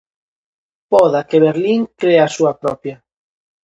[0.93, 2.95] Poda que Berlín cree a súa propia.